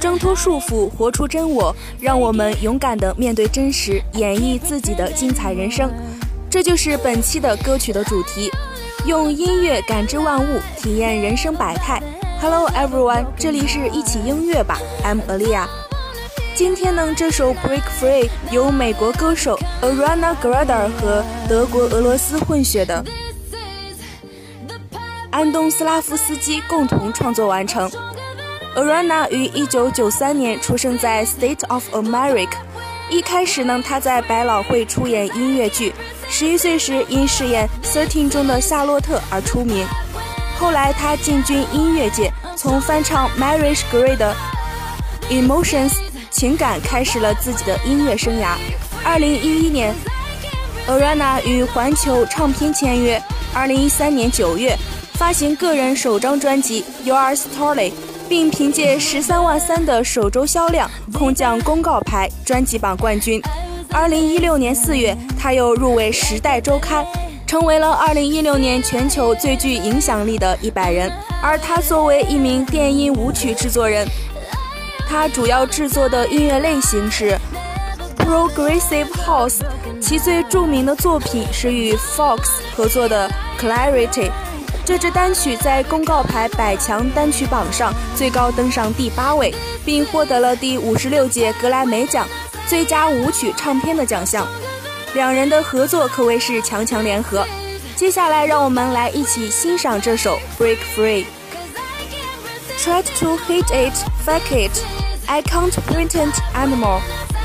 [0.00, 5.90] 挣脱束缚，活出真我，让我们勇敢地面对真实，演绎自己的精彩人生。
[6.50, 8.50] 这就是本期的歌曲的主题，
[9.06, 12.02] 用音乐感知万物，体验人生百态。
[12.40, 15.66] Hello everyone，这里是一起音乐吧，I'm Alia。
[16.54, 23.02] 今天呢，这首 Break Free 由美国歌手 Ariana Grande 和德国、俄罗斯混血的
[25.32, 27.90] 安东斯拉夫斯基共同创作完成。
[28.76, 32.58] Ariana 于1993年出生在 State of America。
[33.10, 35.94] 一开始呢，他在百老汇出演音乐剧，
[36.28, 39.86] 十一岁时因饰演《Thirteen》中的夏洛特而出名。
[40.58, 44.34] 后来他进军音乐界，从翻唱 Mariah Carey 的
[45.32, 45.90] 《Emotions》。
[46.30, 48.56] 情感开始了自己的音乐生涯。
[49.04, 49.94] 二零一一年
[50.88, 53.22] ，Ariana 与环球唱片签约。
[53.54, 54.74] 二零一三年九月，
[55.14, 57.90] 发行个人首张专辑《Your Story》，
[58.28, 63.40] 并凭借十三万三的首周销量，空降公告牌专辑榜冠军。
[63.90, 67.04] 二零一六年四月，他又入围《时代周刊》，
[67.46, 71.12] 成为了二零一六年全球最具影响力的一百人。
[71.42, 74.06] 而他作为一名电音舞曲制作人。
[75.08, 77.38] 他主要制作的音乐类型是
[78.16, 79.60] Progressive House，
[80.00, 82.40] 其最著名的作品是与 Fox
[82.74, 84.30] 合作的 Clarity。
[84.84, 92.26] 这支单曲在公告牌百强单曲榜上最高登上第八位，并获得了第五十六届格莱美奖
[92.66, 94.44] 最佳舞曲唱片的奖项。
[95.14, 97.46] 两人的合作可谓是强强联合。
[97.94, 101.26] 接下来，让我们来一起欣赏这首 Break Free。
[102.78, 103.94] Tried to hide it,
[104.26, 104.82] fake it.
[105.26, 107.00] I can't pretend anymore。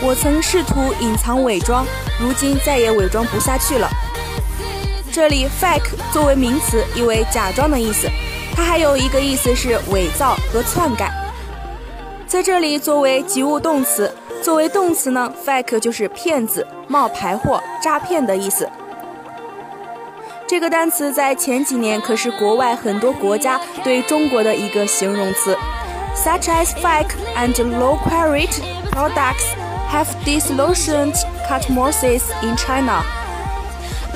[0.00, 1.84] 我曾试图隐藏伪装，
[2.18, 3.90] 如今再也伪装不下去了。
[5.18, 8.08] 这里 fake 作为名词，意为假装的意思。
[8.54, 11.10] 它还有一个意思是伪造和篡改。
[12.24, 18.70] 在这里作为及物动词，作为动词呢，fake 就是骗子、冒牌货、诈骗的意思。
[20.46, 25.58] 这个单词在前几年可是国外很多国家对中国的一个形容词。
[26.14, 28.62] such as fake and low-quality
[28.92, 29.52] products
[29.90, 31.16] have disillusioned
[31.48, 33.02] customers in China。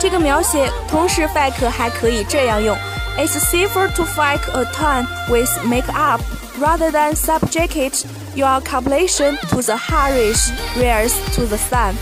[0.00, 2.74] 这个描写同时 fake 还可以这样用
[3.18, 6.20] ：It's safer to fake a tan with makeup
[6.58, 11.94] rather than subject your complexion to the harsh rays to the sun。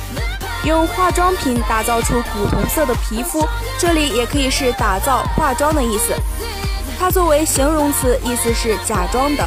[0.65, 3.45] 用化妆品打造出古铜色的皮肤，
[3.81, 6.15] 这里也可以是打造、化妆的意思。
[7.01, 9.45] 它作为形容词，意思是假装的。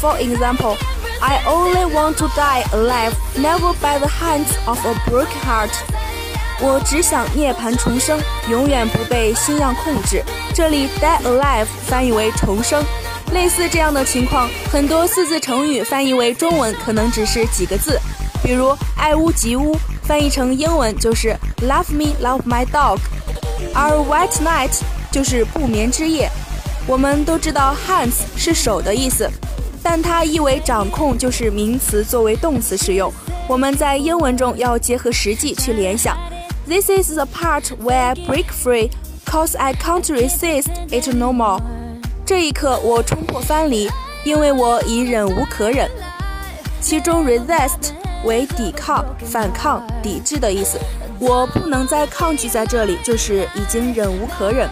[0.00, 0.76] For example,
[1.20, 5.70] I only want to die alive, never by the hands of a broken heart.
[6.60, 10.22] 我只想涅槃重生，永远不被心样控制。
[10.54, 12.82] 这里 die alive 翻译为重生。
[13.32, 17.98] 类似这样的情况，很多四字成语翻译为中文可能只是几个字，
[18.42, 22.98] 比如爱屋及乌，翻译成英文就是 love me, love my dog。
[23.74, 26.30] 而 white night 就是不眠之夜。
[26.86, 29.28] 我们都知道 hands 是手的意思。
[29.82, 33.12] 但它意为掌控，就是名词作为动词使用。
[33.46, 36.16] 我们在英文中要结合实际去联想。
[36.66, 38.90] This is the part where I break free,
[39.26, 41.60] cause I can't resist it no more。
[42.24, 43.90] 这一刻我冲破藩篱，
[44.24, 45.90] 因为我已忍无可忍。
[46.80, 47.92] 其中 resist
[48.24, 50.78] 为抵抗、反抗、抵制的意思。
[51.18, 54.66] 我不能再抗拒在这里，就是已经忍无可忍。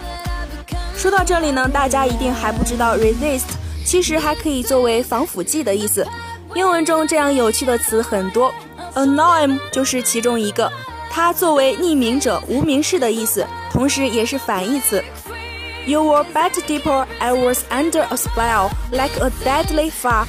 [0.97, 3.45] 说到这里呢，大家一定还不知道 resist。
[3.85, 6.07] 其实还可以作为防腐剂的意思。
[6.55, 8.51] 英文中这样有趣的词很多
[8.95, 10.71] ，anonym 就是其中一个。
[11.15, 15.03] 它作为匿名者、无名氏的意思，同时也是反义词。
[15.85, 20.25] You were bad deeper, I was under a spell, like a deadly fire。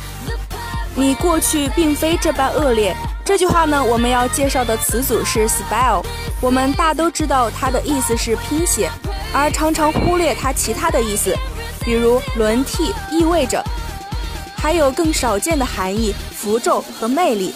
[0.95, 2.95] 你过去并非这般恶劣。
[3.25, 6.05] 这句话呢，我们要介绍的词组是 spell。
[6.43, 8.91] 我们大都知道它的意思是拼写，
[9.33, 11.35] 而常常忽略它其他的意思。
[11.81, 13.65] 比如轮替意味着，
[14.55, 17.55] 还有更少见的含义，符咒和魅力。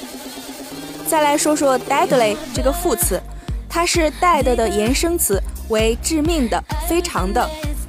[1.08, 3.18] 再来说说 deadly 这个副词，
[3.66, 7.48] 它是 dead 的衍生词，为致命的、非常的，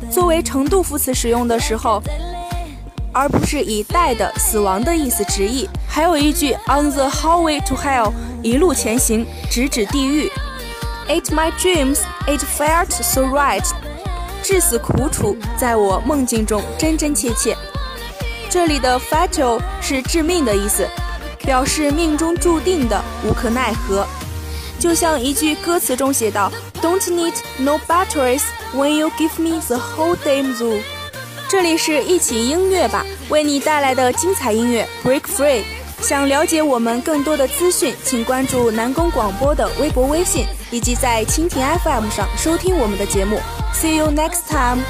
[0.10, 2.02] 作为程度副词使用的时候，
[3.12, 5.68] 而不是以 dead 死亡的意思直译。
[5.86, 10.32] 还有一句 on the highway to hell 一路前行，直指地狱。
[11.10, 13.68] It my dreams, it felt so right.
[14.42, 17.58] 至死苦楚，在我梦境中真真切切。
[18.50, 20.88] 这里的 fatal 是致命的意思，
[21.50, 24.06] 表示命中注定的，无可奈何。
[24.78, 28.44] 就像一句歌词中写道：“Don't need no batteries
[28.76, 30.80] when you give me the whole damn zoo。”
[31.50, 35.64] 这里是一起音乐吧为你带来的精彩音乐 Break Free。
[36.02, 43.40] 想了解我们更多的资讯，请关注南宫广播的微博、微信，以及在蜻蜓 FM 上收听我们的节目。
[43.74, 44.84] See you next time.